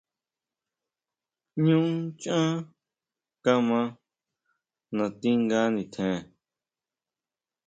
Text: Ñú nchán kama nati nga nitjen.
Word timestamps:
Ñú 1.65 1.77
nchán 1.97 2.51
kama 3.43 3.79
nati 4.95 5.29
nga 5.41 5.59
nitjen. 5.75 6.15